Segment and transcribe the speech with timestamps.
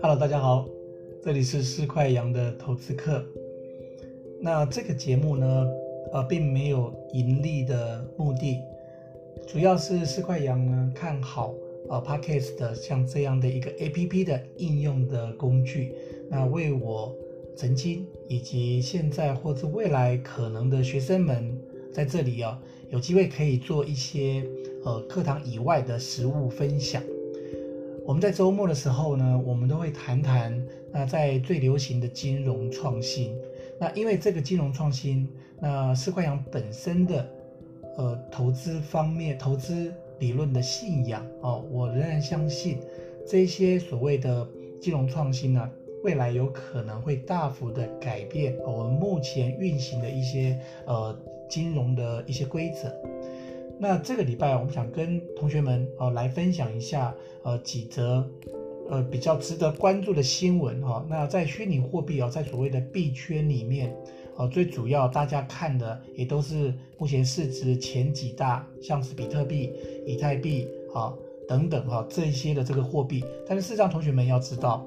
[0.00, 0.66] Hello，大家好，
[1.22, 3.22] 这里是四块羊的投资课。
[4.40, 5.66] 那这个节目呢，
[6.12, 8.62] 呃，并没有盈利的目的，
[9.46, 11.54] 主要是四块羊呢看好
[11.90, 15.92] 呃 Podcast 的像这样的一个 APP 的应用的工具，
[16.30, 17.14] 那为我
[17.54, 21.58] 曾经以及现在或者未来可能的学生们
[21.92, 22.58] 在这里啊，
[22.90, 24.44] 有机会可以做一些
[24.84, 27.02] 呃课堂以外的实物分享。
[28.04, 33.34] 我们在周末的时候呢，我们都会谈谈那在最流行的金融创新。
[33.80, 35.28] 那因为这个金融创新，
[35.60, 37.28] 那四块羊本身的
[37.96, 42.78] 呃投资方面、投资理论的信仰哦，我仍然相信
[43.26, 44.48] 这些所谓的
[44.80, 45.68] 金融创新呢，
[46.04, 51.18] 未来有可能会大幅的改变我们目前运行的一些呃
[51.48, 52.94] 金融的一些规则。
[53.78, 58.26] 那这个礼拜，我们想跟同学们呃来分享一下呃几则
[58.88, 61.06] 呃比较值得关注的新闻哈、哦。
[61.10, 63.94] 那在虚拟货币啊，在所谓的币圈里面，
[64.38, 69.70] 呃最主要大家看的也都是目前市值前几大，像是比特币、
[70.06, 71.12] 以太币啊
[71.46, 73.22] 等等哈、啊、这些的这个货币。
[73.46, 74.86] 但是事实上，同学们要知道，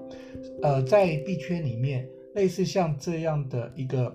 [0.63, 4.11] 呃在币圈里面，类似像这样的一个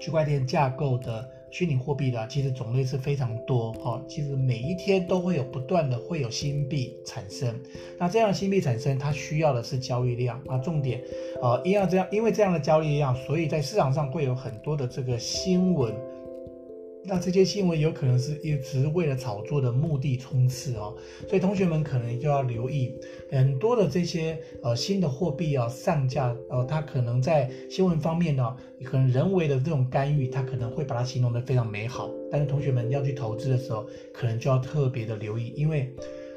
[0.00, 1.28] 区块链架构的。
[1.50, 7.56] 虚拟货币的其实种类是非常多哈，其实每一天都会有不断的会有新币产生，
[7.96, 11.00] 那这样新币产生，它需要的是交易量啊，重点，
[11.40, 15.94] 啊，因为这样，因为这样的交易量，所以在市场上会有很多的这个新闻。
[17.06, 20.96] 那这些新闻有可能是一直为了炒作的目的冲刺哦，
[21.28, 22.94] 所以同学们可能就要留意
[23.30, 35.94] 很多的这些呃新的货币啊上架，呃，它可能在新闻方面呢，可能人为的这种干预，它可能会把它形容得非常美好，但是同学们要去投资的时候，可能就要特别的留意，因为。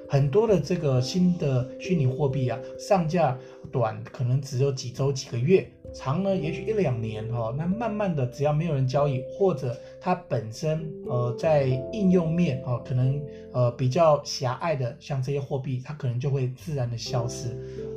[0.08, 3.38] 很多的这个新的虚拟货币啊，上架
[3.72, 7.56] 短可能只有几周几个月，长呢也许一两年哈、哦。
[7.58, 13.22] 那慢慢的，只要没有人交易，或者它本身呃在应用面啊、哦，可能
[13.52, 17.50] 呃比较狭隘的，像这些货币，它可能就会自然的消失。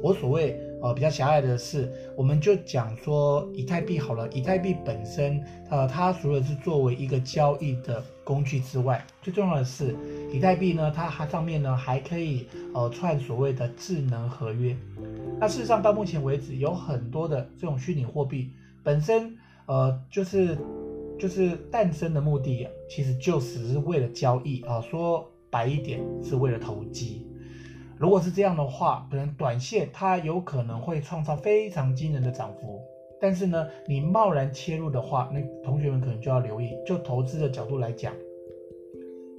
[0.03, 9.95] 我所谓呃比较狭隘的是，我们就讲说以太币好了，以太币本身呃它除了是作为一个交易的工具之外，最重要的是，
[10.33, 14.77] 以太币呢，它还上面呢还可以呃串所谓的智能合约。
[15.39, 18.51] 那事实上到目前为止，有很多的这种虚拟货币
[18.83, 19.37] 本身
[19.67, 20.57] 呃就是
[21.19, 27.27] 就是诞生的目的，其实就只是为了交易啊，说白一点是为了投机。
[28.01, 32.81] 如果是这样的话，可能短线它有可能会创造非常惊人的涨幅。
[33.21, 38.15] 但是呢，你贸然切入的话，那同学们可能就要留意，就投资的角度来讲，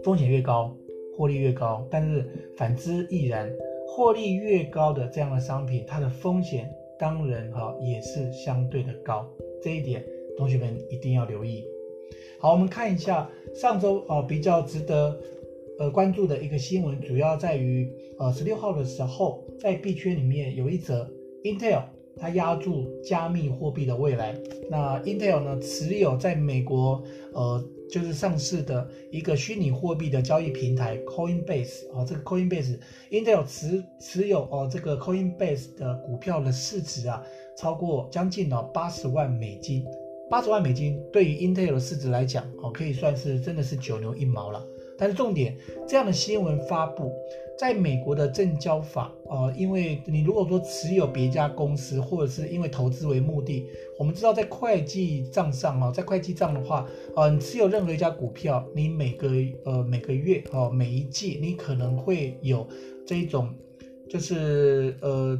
[0.03, 0.77] 风险越高，
[1.17, 1.83] 获利越高。
[1.89, 3.51] 但是反之亦然，
[3.87, 9.27] 获利越高的这样的商品，它的风险当然哈也是相对的高。
[9.63, 10.05] 这一点
[10.37, 11.65] 同学们一定要留意。
[12.39, 15.19] 好，我们看一下上周啊比较值得
[15.79, 17.89] 呃关注的一个新闻，主要在于
[18.19, 21.09] 呃十六号的时候，在币圈里面有一则
[21.43, 21.83] Intel。
[22.19, 24.37] 它押注加密货币的未来。
[24.69, 27.01] 那 Intel 呢，持有在美国
[27.33, 37.23] 呃就是上市的一个虚拟货币的交易平台 Coinbase 啊、哦，这个 Coinbase，Intel 持持有哦这个 Coinbase 的股票的市值啊
[37.57, 39.85] 超过将近了八十万美金。
[40.29, 44.61] 八十万美金对于 Intel 的市值来讲哦，可以算是真的是九牛一毛了。
[45.01, 45.57] 但是重点，
[45.87, 47.11] 这样的新闻发布。
[47.57, 53.67] 在美国的证交法，呃，因为你如果说持有别家公司，或者是因为投资为目的，
[53.99, 59.29] 我们知道在会计账上啊，在会计账的话，呃，你持有任何一家股票，你每个
[59.65, 62.67] 呃每个月哦，每一季你可能会有
[63.05, 63.49] 这一种，
[64.09, 65.37] 就是呃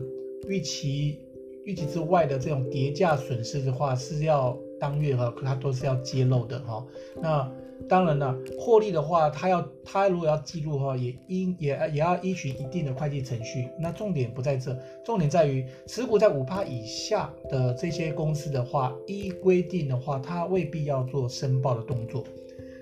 [0.47, 1.19] 预期
[1.66, 6.85] 预期之外的这种跌价损失的话，是要当月哈，它都是要揭露的哈，
[7.22, 7.51] 那。
[7.89, 13.67] 当然了，获利的话，他要他如果要记录的话，也应也也要依循一定的会计程序。
[13.79, 22.23] 那重点不在这，重点在于持股在五趴以下的这些公司的话，依规定的话，它未必要做申报的动作。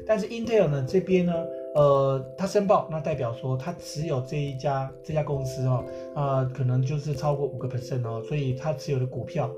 [0.05, 1.33] 但是 Intel 呢这边呢，
[1.75, 5.83] 呃，它申报，那代表说它持有这一家这家公司哦，
[6.15, 9.51] 啊、呃，可能就是超过五个 percent 哦，所以它持有的股票，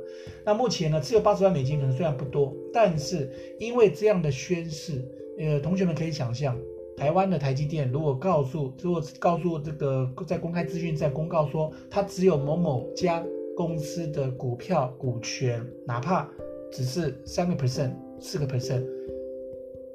[0.46, 5.02] 那目前呢持有八十万美金，可能虽然不多，但是因为这样的宣示。
[5.40, 6.58] 呃，同学们可以想象，
[6.96, 13.24] 台湾的台积电如果告诉，如果告诉这个在公开资讯在公告说，它只有某某家
[13.56, 16.30] 公司的股票股权，哪怕
[16.72, 18.86] 只是三个 percent、四个 percent，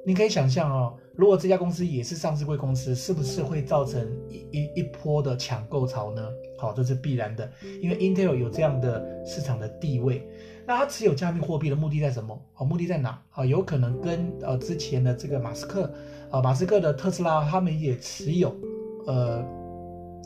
[0.05, 6.29] 你可以想象哦，如果这家公司也是上市贵公司，是不是会造成一一一波的抢购潮呢？
[6.59, 10.27] 好，这是必然的，因为 Intel 有这样的市场的地位。
[10.67, 12.39] 那它持有加密货币的目的在什么？
[12.53, 13.19] 好，目的在哪？
[13.29, 15.91] 好，有可能跟呃之前的这个马斯克，
[16.29, 18.55] 呃马斯克的特斯拉，他们也持有，
[19.07, 19.43] 呃，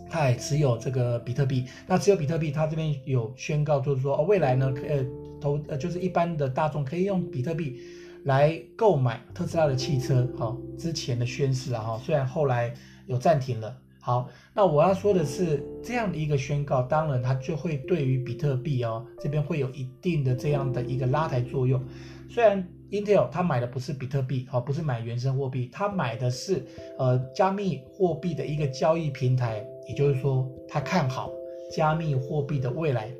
[0.09, 1.65] 他也持有这个比特币。
[1.87, 5.05] 那持有比特币，他这边有宣告，就是说，未来呢，呃，
[5.39, 7.79] 投呃就是一般的大众可以用比特币。
[8.25, 12.73] 来购买特斯拉的汽车，好，之前的宣示啊，哈，虽然后来
[13.07, 13.75] 有暂停了。
[14.03, 21.79] 好，那我要说的是，这样的一个宣告，当然它就会对于比特币哦这边会有一定的这样的一个拉抬作用。
[22.27, 26.65] 虽然 Intel 它买的不是比特币，好，不是买原生货币，它买的是
[26.97, 31.31] 呃加密货币的一个交易平台，也就是说，它看好
[31.71, 33.11] 加密货币的未来，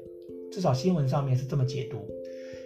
[0.51, 2.07] 至少新闻上面是这么解读。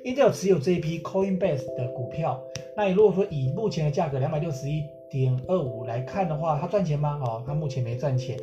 [0.06, 2.40] Intel 持有这一批 Coinbase 的股票，
[2.78, 7.20] 那你如果说以目前的价格两百六十一点二五来看的话，它赚钱吗？
[7.24, 8.40] 哦，它目前没赚钱，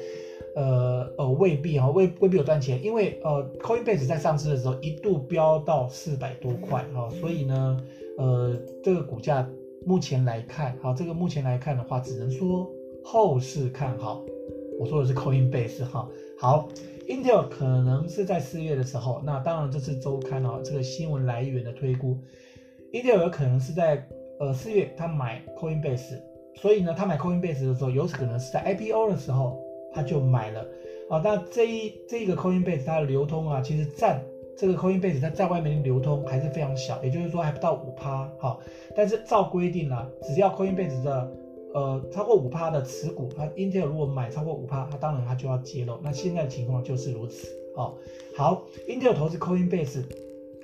[0.57, 7.81] 呃呃未必啊，未未必有赚钱，因为呃 Coinbase 在上市的时候一度飙到四百多块啊，所以呢，
[8.19, 9.49] 呃这个股价
[9.87, 12.69] 目前来看，好，这个目前来看的话，只能说
[13.05, 14.21] 后市看好。
[14.81, 16.69] 我说的是 Coinbase 哈，好。
[17.13, 22.17] Intel 可能是在四月的时候，那当然这次周刊哦，这个新闻来源的推估
[22.91, 24.09] ，Intel 有可能是在
[24.41, 26.19] 呃四月他买 Coinbase，
[26.55, 29.63] 所以呢，他买 Coinbase 的时候，有可能是在 IPO 的时候
[29.93, 30.67] 他就买了
[31.11, 31.21] 啊。
[31.23, 34.25] 那这一这一个 Coinbase 它的流通啊，其实占
[34.57, 38.59] 这个 Coinbase 它在外面的流通还是非常小，也就是说还不到五趴哈。
[38.97, 41.31] 但是照规定呢、啊，只要 Coinbase 的
[41.75, 45.99] 呃，超过五趴的持股，那 Intel 如果买超过五趴，它当然它就要揭露。
[46.03, 47.95] 那现在的情况就是如此哦。
[48.37, 50.05] 好，Intel 投资 Coinbase，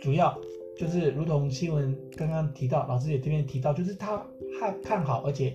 [0.01, 0.39] 主要
[0.77, 4.27] 就是如同新闻刚刚提到，老师也这边提到，就是他
[4.61, 5.53] 看看好，而且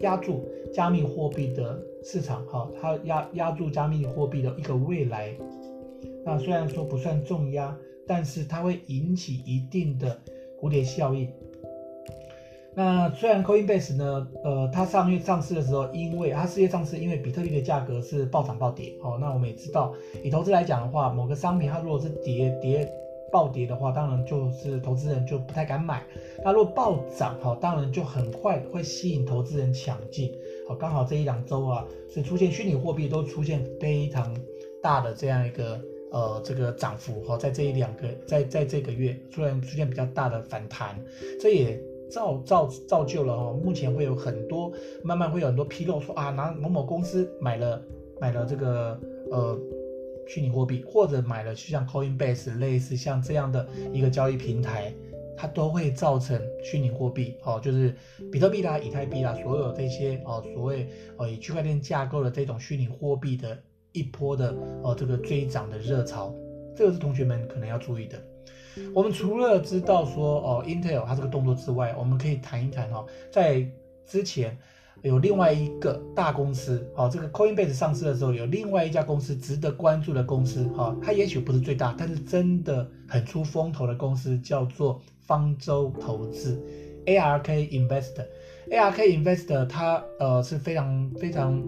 [0.00, 5.34] 压住加密货币的市场，哈、哦，他压压住加密货币的一个未来。
[6.24, 7.76] 那虽然说不算重压，
[8.06, 10.20] 但是它会引起一定的
[10.60, 11.30] 蝴蝶效应。
[12.72, 22.88] 那虽然 Coinbase 呢，呃，它上月上市的时候，因为它四月上市，因为比特币的价格是暴涨暴跌，哦，那我们也知道，以投资来讲的话，某个商品它如果是跌跌
[23.32, 26.04] 暴跌的话，当然就是投资人就不太敢买。
[26.44, 30.32] 那如果暴涨，哈，当然就很快会吸引投资人抢进。
[30.68, 34.32] 好，刚好这一两周啊，是出现虚拟货币都出现非常
[34.80, 35.80] 大的这样一个
[36.12, 40.96] 呃这个涨幅，哈，在这一两个在在这个月突然出现比较大的反弹，
[41.40, 41.89] 这也。
[42.10, 44.72] 造造造就了哦，目前会有很多，
[45.02, 47.82] 慢慢会有很多披露说啊，拿某某公司买了
[48.20, 49.58] 买了这个呃
[50.26, 54.92] 虚拟货币，或者买了就像 Coinbase 类似像这样的一个交易平台，
[55.36, 57.94] 它都会造成虚拟货币哦，就是
[58.30, 63.56] 比特币啦、以太币啦，所有这些哦所谓呃以区块链架构的这种虚拟货币的
[63.92, 66.34] 一波的哦这个追涨的热潮，
[66.76, 68.16] 这个是同学们可能要注意的。
[68.94, 73.66] 我们除了知道说哦，Intel 它这个动作之外，我们可以谈一谈哈，在
[74.06, 74.56] 之前
[75.02, 86.62] 有另外一个大公司哦，这个 Coinbase 上市的时候，有另外一家公司值得关注的公司哈，它也许不是最大，但是真的很出风头的公司叫做方舟投资
[87.06, 88.24] ARK Invest
[88.70, 91.62] ARK Invest 它呃是非常非常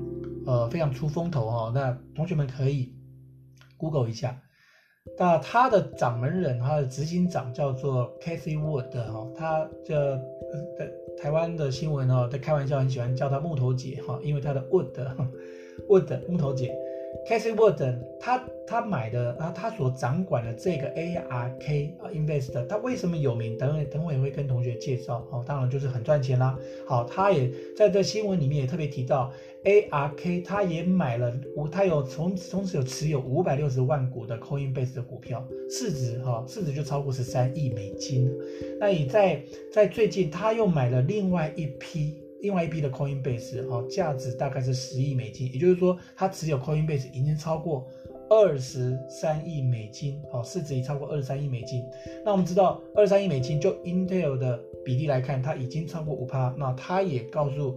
[0.46, 2.94] 呃非常出风头哈，那同学们可以
[3.76, 4.38] Google 一下。
[5.18, 10.16] 那他的掌门人，他的执行长叫做 Cathy Wood 哈，他这
[10.78, 10.90] 在
[11.20, 14.88] 台湾的新闻哦，在开玩笑很喜欢叫他木头姐哈，因为他的 Wood
[15.88, 16.76] Wood 木头姐。
[17.26, 23.56] Cathie Wood，他他买的，啊他所掌管的这个 ARK 啊 Invest，他为什么有名？
[23.56, 25.44] 等会等会也会跟同学介绍哦。
[25.46, 26.58] 当然就是很赚钱啦。
[26.86, 29.32] 好，他也在这新闻里面也特别提到
[29.64, 38.28] ARK，他也买了五，他有从从此有持有五百六十万股的 Coinbase 的股票，市值哈市值就超过十三亿美金。
[38.80, 39.42] 那你在
[39.72, 42.21] 在最近他又买了另外一批。
[42.42, 47.86] 另外一批的 Coinbase 哈，价值大概是十亿美金，也就是说，它持有 Coinbase 已经超过
[48.28, 51.84] 二十三亿美金，好，市值已超过二十三亿美金。
[52.24, 56.52] 那我们知道，二十三亿美金就 Intel 的比例来看，它已经超过五趴。
[56.58, 57.76] 那他也告诉，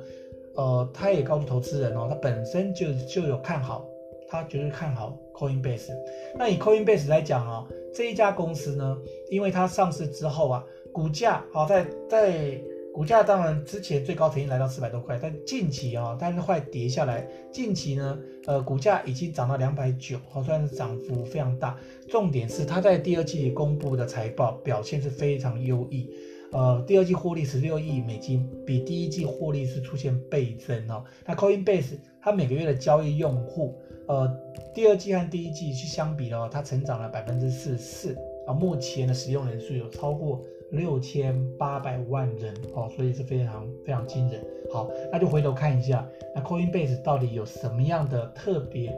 [0.55, 3.85] 呃，他也告诉投资人哦，他本身就就有看好，
[4.27, 5.91] 他就是看好 Coinbase。
[6.35, 8.97] 那以 Coinbase 来讲啊，这一家公司呢，
[9.29, 12.59] 因为它上市之后啊，股价好在在。
[12.95, 17.27] 股价当然之前最高曾经来到四百多块，但近期啊、哦，但是快跌下来。
[17.51, 21.77] 近期呢，呃，股价已经涨到两百九，好，算是涨幅非常大。
[22.07, 26.09] 重点是它在第二季公布的财报表现是非常优异，
[26.53, 31.03] 呃，第二季获利十六亿美金，比第一季获利是出现倍增哦。
[31.25, 34.25] 那 Coinbase 它每个月的交易用户，呃，
[34.73, 38.53] 第二季和第一季去相比的话，它成长了百分之四十四啊。
[38.53, 44.45] 目前的使用人数有超过六千八百万人哦，所以是非常非常惊人。
[44.71, 48.95] 好，那就回头看一下，那 Coinbase 到底有什么样的特别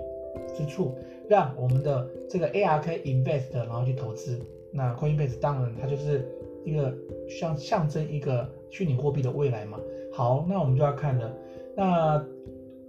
[0.55, 0.95] 之处，
[1.29, 4.39] 让我们的这个 ARK Invest 然后去投资？
[4.71, 6.27] 那 Coinbase 当然它就是。
[6.65, 6.93] 一个
[7.29, 9.79] 象象征一个虚拟货币的未来嘛。
[10.11, 11.33] 好，那我们就要看了。
[11.77, 12.19] 那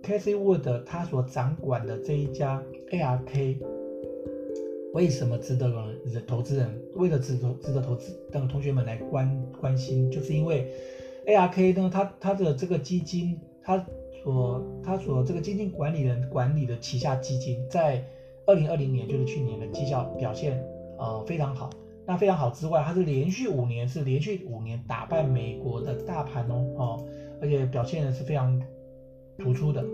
[0.03, 2.61] Casey Wood 他所掌管的这一家
[2.91, 3.57] ARK，
[4.95, 9.30] 为什么值得人投资人为了值得值得投资等同学们来关
[9.61, 10.11] 关心？
[10.11, 10.73] 就是因为
[11.26, 13.85] ARK 呢，它它的这个基金，它
[14.23, 18.02] 所它所这个基金管理人管理的旗下基金，在
[18.47, 20.64] 二零二零年就是去年的绩效表现
[20.99, 21.71] 呃非常好。
[22.07, 27.07] 那非常好之外，它是连续五年是连续五年打败美国的大盘哦哦，
[27.42, 28.59] 而且表现的是非常
[29.37, 29.85] 突出的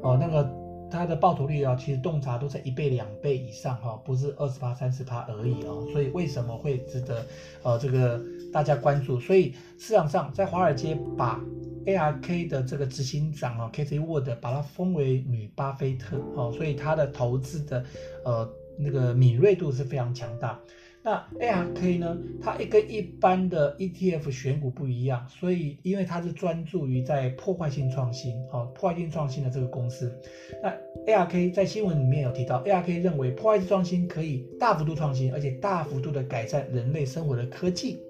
[0.00, 0.16] 哦。
[0.20, 0.48] 那个
[0.90, 5.86] 它的爆头率啊，其实洞察都在一倍两倍以上哈，不是二十趴三十趴而已哦。
[5.92, 7.26] 所以为什么会值得
[7.62, 8.20] 呃这个
[8.52, 9.20] 大家关注？
[9.20, 11.40] 所以市场上在华尔街把
[11.84, 17.84] ARK 的这个执行长啊，Kathy Wood 把它封为女巴菲特哦，所以他的投资的
[18.24, 20.58] 呃那个敏锐度是非常强大。
[21.06, 22.18] 那 ARK 呢？
[22.42, 30.12] 它一跟一般的 ETF 选股不一样，所以因为它是专注于在破坏性创新，好，破坏性创新的这个公司。
[30.60, 38.00] 那 ARK 在新闻里面有提到，ARK 认为破坏性创新可以大幅度创新，而且大幅度的改善人类生活的科技。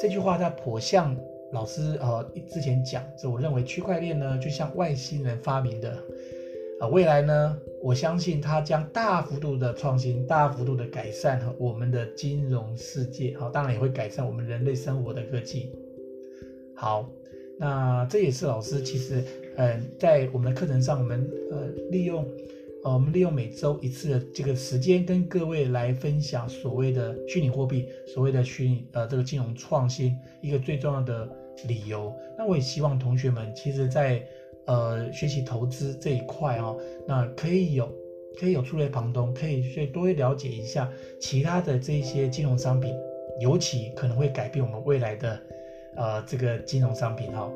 [0.00, 1.16] 这句话在颇像
[1.52, 5.96] 老师呃之前讲，就我认为区块链呢就像外星人发明的。
[6.80, 15.70] 啊，未来呢，我相信它将大幅度的创新，大幅度的改善我们的金融世界，好，当然也会改善我们人类生活的科技。
[16.74, 17.08] 好，
[17.58, 19.22] 那这也是老师其实，
[19.56, 22.26] 呃，在我们的课程上，我们呃利用，
[22.82, 31.28] 呃，我们利用每周一次的这个时间，跟各位来分享所谓的虚拟货币，所谓的虚拟呃这个金融创新一个最重要的
[31.68, 32.12] 理由。
[32.36, 34.20] 那我也希望同学们，其实，在
[34.66, 37.86] 呃，学习投资这一块哦，那可以有，
[38.40, 40.90] 可以有触类旁通，可以去多了解一下
[41.20, 42.94] 其他的这些金融商品，
[43.40, 45.38] 尤其可能会改变我们未来的，
[45.96, 47.52] 呃，这个金融商品哈、哦。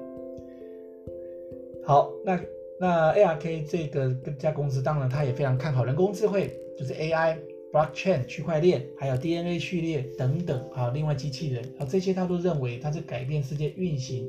[1.82, 2.38] 好，那
[2.78, 7.38] 那 ARK 这个家公司，当然他也非常看好人工智慧，就是 AI、
[7.72, 14.28] Blockchain 区块链，还有 DNA 序列等等啊，另外机器人啊，这些他都认为它是改变世界运行，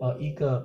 [0.00, 0.64] 呃，一个。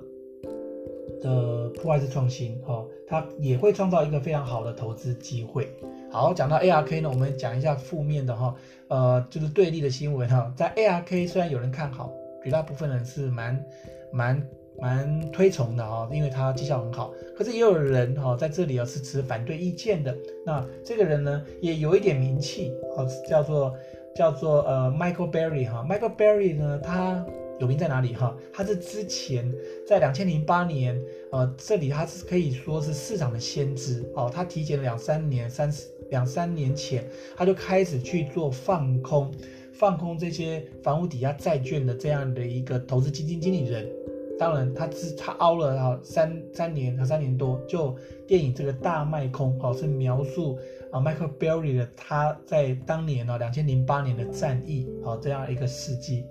[1.21, 5.67] 的破坏式创新，哈、哦，它也会创造一个非常好的投资机会。
[6.11, 8.55] 好，讲到 ARK 呢，我们讲一下负面的哈，
[8.87, 10.53] 呃，就是对立的新闻哈。
[10.55, 12.11] 在 ARK 虽然有人看好，
[12.43, 13.65] 绝大部分人是蛮
[14.11, 14.47] 蛮
[14.79, 17.11] 蛮推崇的哈，因为它绩效很好。
[17.35, 20.15] 可是也有人哈在这里啊是持反对意见的。
[20.45, 23.75] 那这个人呢也有一点名气，哦，叫做
[24.15, 27.25] 叫做呃 Michael Berry 哈，Michael Berry 呢他。
[27.59, 28.35] 有名在哪里哈？
[28.51, 29.49] 他是之前
[29.87, 34.29] 在两千零八年，呃，这里他是可以说是市场的先知哦。
[34.33, 35.73] 他提前了两三年，三
[36.09, 39.31] 两三年前他就开始去做放空，
[39.73, 43.89] 放空这些房屋抵押债券的这样的一个投资基金经理人。
[44.37, 47.95] 当然他，只他熬了啊三三年和三年多，就
[48.27, 50.59] 电影这个大卖空哦，是描述
[50.91, 56.25] 啊 Michael Burry 的他在当年呢两千零八年的战役哦这样一个事迹。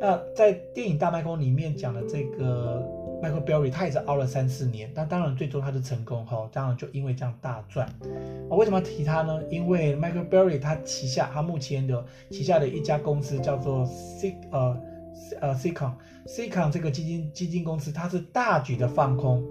[0.00, 2.86] 那在电影《大麦空》里面讲的这个
[3.22, 7.86] Michael Berry，他也是熬了三四年，那当然最终他是成功哈，当然就因为这样大赚。
[8.50, 9.42] 啊，为什么要提他呢？
[9.50, 14.78] 因为 Michael Berry 他旗下，他目前的旗下的一家公司叫做 C 呃
[15.40, 19.42] 呃 Sequoia，Sequoia 这个基金基金公司，它是大举的放空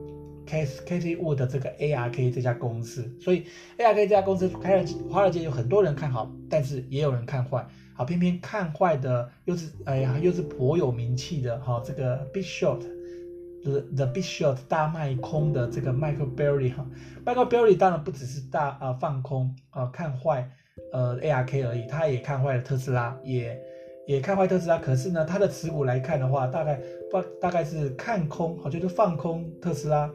[0.45, 3.45] Cathie Wood 的这个 ARK 这家公司，所以
[3.79, 7.65] ARK 这家公司开了华尔街有很多人看好，但是也有人看坏。
[7.97, 16.85] 好，偏偏看坏的又是哎呀，又是颇有名气的哈，这个 Big Short，The The Big Short 大卖空的这个 Michael Burry 哈
[17.25, 20.49] ，Michael Burry 当然不只是大啊、放空啊、看坏
[20.91, 23.57] 呃 ARK 而已，他也看坏了特斯拉，也
[24.05, 24.77] 也看坏特斯拉。
[24.77, 26.77] 可是呢，他的持股来看的话，大概
[27.09, 30.11] 不大概是看空，好就是放空特斯拉，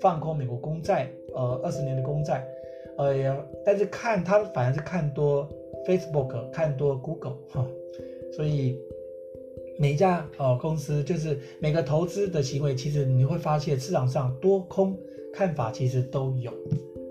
[0.00, 2.44] 放空美国公债，呃二十年的公债，
[2.98, 5.48] 哎呀，但是看他反而是看多。
[5.86, 7.66] Facebook 看多 Google 哈，
[8.32, 8.78] 所以
[9.78, 14.96] 每一家哦公司就是每个投资的行为，其实你会发现市场上多空
[15.32, 16.52] 看法其实都有。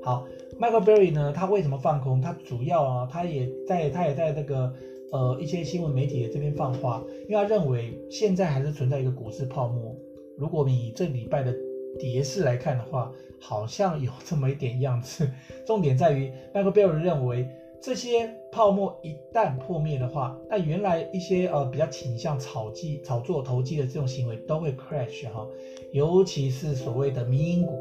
[0.02, 0.26] 好
[0.60, 2.22] ，Michael Burry 呢，他为什么放空？
[2.22, 4.74] 他主要啊，他也在他也在这个
[5.12, 9.96] 呃一些新闻媒体这边放话，因为他认为现在还是存在一个股市泡沫。
[10.38, 11.54] 如果你以这礼拜的
[11.98, 15.28] 跌势来看的话，好像有这么一点样子。
[15.66, 17.46] 重点在于，Michael Barry 认为
[17.82, 25.48] 这些泡沫一旦破灭的话，那原来一些呃比较倾向炒机、炒作、投机的这种行为都会 crash 哈，
[25.92, 27.80] 尤其是所谓的民营股、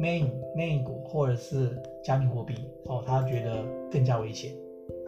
[0.00, 2.54] main main 股或者是加密货币
[2.84, 4.52] 哦，他觉得更加危险。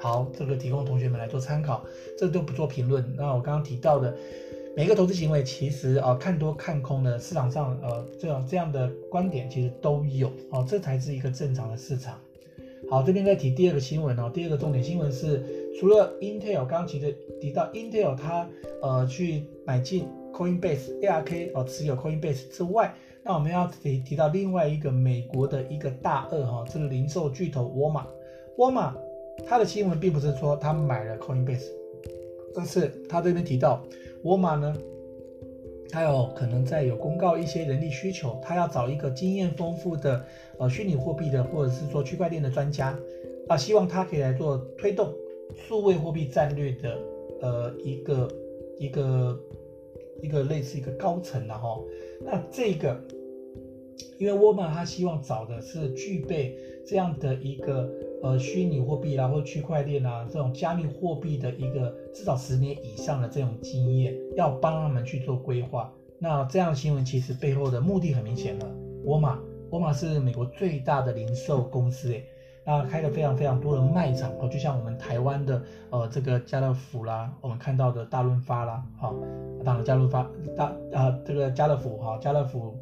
[0.01, 1.85] 好，这个提供同学们来做参考，
[2.19, 3.05] 这都不做评论。
[3.17, 4.15] 那我刚刚提到的。
[4.77, 12.17] 每个投资行为其实啊，看多看空的市场上呃，这样这样的观点其实都有哦，这才是一个正常的市场。
[12.91, 15.45] 好，这边再提第二个新闻哦，第二个重点新闻是，
[15.79, 18.49] 除了 Intel 刚提的提到 Intel 它
[18.81, 28.07] 呃去买进 Coinbase ARK 哦持有 Coinbase 之外，那我们要提提到另外一个美国的一个大鳄哈，这个零售巨头沃尔玛，
[28.57, 28.97] 沃尔玛
[29.47, 31.67] 它的新闻并不是说它买了 Coinbase，
[32.55, 33.85] 但是它这边提到。
[34.25, 34.77] 沃尔玛呢，
[35.91, 40.25] 他有可能在有公告一些人力需求，他要找一个经验丰富的
[40.59, 42.99] 呃虚拟货币的或者是说区块链的专家
[43.49, 45.13] 啊，希望他可以来做推动
[45.55, 46.99] 数位货币战略的
[47.41, 48.29] 呃一个
[48.79, 49.41] 一个
[50.23, 51.79] 一个类似一个高层的哈。
[52.25, 53.01] 那这个
[54.19, 57.89] 因为沃尔玛他希望找的是具备这样的一个。
[58.21, 65.93] 呃，虚拟货币啦，或区块链啊，这种加密货币的一个至少十年以上的这种经验，要帮他们去做规划。
[66.19, 68.67] 那这样新闻其实背后的目的很明显了。
[69.05, 69.39] 沃尔玛，
[69.71, 72.25] 沃尔玛是美国最大的零售公司，诶，
[72.67, 79.15] 那开了非常非常多的卖场哦，就像我们台湾的呃这个家乐福啦，我们看到的大润发啦，好，
[79.65, 82.77] 当然家乐发大啊、呃、这个家乐福哈，家乐福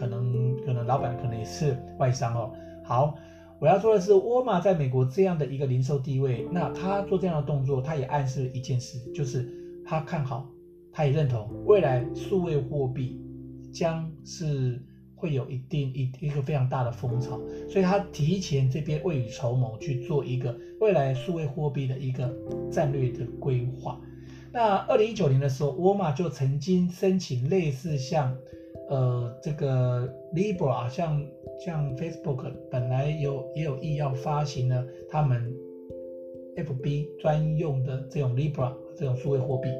[0.00, 2.50] 可能可能老板可能也是外商哦，
[2.82, 3.14] 好。
[3.62, 9.48] 我要说的是，沃尔玛在美国这样的一个零售地位，那他做这样的动作，他也暗示了一件事，就是
[9.86, 10.50] 他看好，
[10.90, 13.20] 他也认同未来数位货币
[13.72, 14.82] 将是
[15.14, 17.40] 会有一定一一个非常大的风潮，
[17.70, 22.34] 所以他提前这边未雨绸缪去做一个未来数位货币的一个
[22.68, 24.00] 战略的规划。
[24.50, 28.36] 那二零一九年的时候，沃尔玛就曾经申请类似像。
[28.88, 31.24] 呃，这个 Libra 像
[31.64, 35.54] 像 Facebook 本来有也有意要发行呢，他们
[36.56, 39.70] FB 专用的这种 Libra 这种数位货币，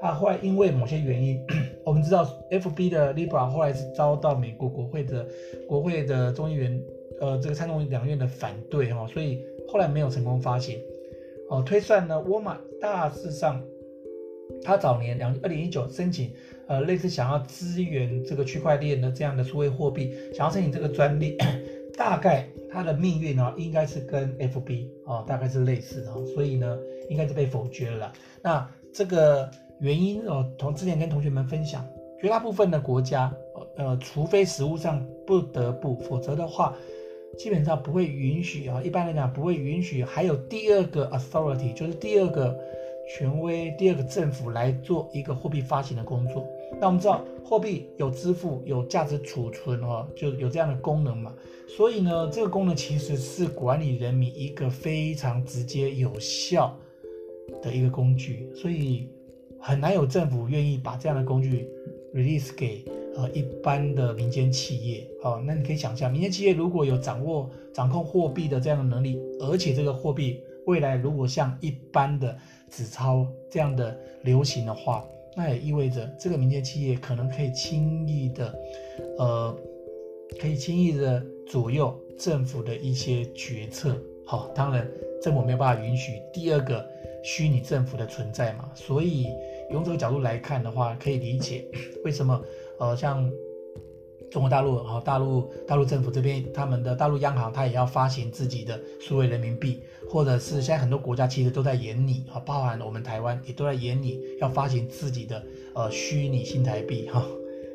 [0.00, 1.44] 啊，后来因为某些原因，
[1.84, 5.26] 我们知道 FB 的 Libra 后来是遭到美国国会的
[5.66, 6.80] 国会的众议员，
[7.20, 10.78] 呃，这个参众两院的反对哈，所以后来没有成功发行。
[11.48, 13.60] 哦，推算呢，沃尔玛大致上，
[14.62, 16.30] 他早年两二零一九申请。
[16.70, 21.36] 呃，类似想要支援这个区块链的这样的数位货币，想要申请这个专利，
[21.98, 26.78] 大概它的命运呢，应该是跟 FB 哦，大概是类似的，所以呢，
[27.08, 28.12] 应该是被否决了。
[28.40, 31.84] 那这个原因哦，同之前跟同学们分享，
[32.20, 33.34] 绝大部分的国家，
[33.76, 36.72] 呃，除非实务上不得不，否则的话，
[37.36, 42.56] 基本上不会允许啊，一般来讲不会允许还有第二个 authority，就是第二个
[43.08, 46.46] 权威，第二个政府来做一个货币发行的工作。
[46.78, 51.34] 那我们知道，货币有支付、有价值储存，哦，就有这样的功能嘛。
[51.66, 56.76] 所以呢，这个功能其实是管理人民一个非常直接、有效
[57.62, 58.48] 的一个工具。
[58.54, 59.08] 所以
[59.58, 61.68] 很难有政府愿意把这样的工具
[62.14, 62.84] release 给
[63.16, 65.06] 呃一般的民间企业。
[65.22, 72.36] 哦，那你可以想象，民间企业如果有掌握、掌控货币的这样的能力，而且这个货币未来如果像一般的
[72.70, 75.04] 纸钞这样的流行的话，
[75.36, 78.54] 那也意味着这个民间企业可能可以轻易的，
[79.18, 79.56] 呃，
[80.40, 83.96] 可以轻易的左右政府的一些决策。
[84.26, 84.88] 好，当然
[85.22, 86.86] 政府没有办法允许第二个
[87.22, 88.70] 虚拟政府的存在嘛。
[88.74, 89.26] 所以
[89.70, 91.64] 用这个角度来看的话，可以理解
[92.04, 92.42] 为什么
[92.78, 93.30] 呃像。
[94.30, 105.42] 中国大陆啊，大陆大陆政府这边，他们的大陆央行，它也要发行自己的数位人民币，或者是现在很多国家其实都在演你啊，包含我们台湾也都在演你要发行自己的
[105.74, 107.26] 呃虚拟新台币哈，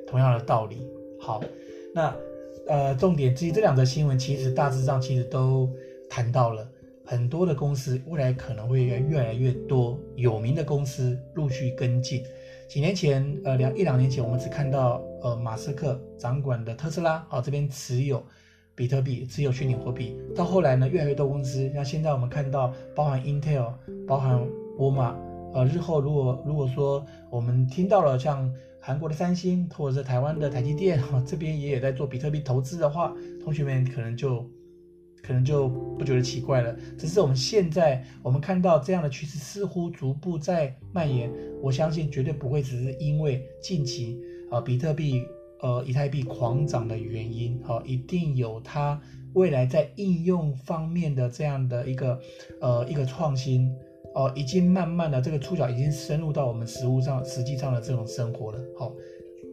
[0.08, 0.78] 同样的道理。
[1.20, 1.44] 好，
[1.94, 2.16] 那
[2.68, 5.70] 呃重点至于这两则新闻，其实大致上其实都
[6.10, 6.66] 谈到了
[7.06, 12.24] 很多的公司未来可能会越越来越多有名的公司陆续跟进。
[12.76, 18.22] 几年前，呃，两一两年前，我们只看到，呃，马斯克掌管的特斯拉，啊、这边持有
[18.76, 20.14] 比特币，持有虚拟货币。
[20.36, 23.72] 到后来呢，越来越多公司，像现在我们看到，包含 Intel，
[24.06, 24.46] 包含
[24.78, 25.16] 沃尔玛，
[25.54, 34.46] 呃，日后如果如果说我们听到了像韩国的三星，或者是台湾的台积电，哈、这边也有在做比特币投资的话，同学们可能就
[35.26, 36.76] 可能就不觉得奇怪了。
[36.98, 44.20] 只是我们现在我们看到这样的趋势似乎逐步在蔓延，我相信绝对不会只是因为近期
[44.52, 45.24] 啊比特币
[45.62, 49.02] 呃以太币狂涨的原因，好，一定有它
[49.34, 52.20] 未来在应用方面的这样的一个
[52.62, 53.74] 呃一个创新。
[54.18, 58.60] 哦，已经慢慢的这个触角已经深入到我们实物上、实际上的这种生活了。
[58.80, 58.94] 好，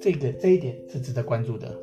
[0.01, 1.77] 这个这一点是值得关注的。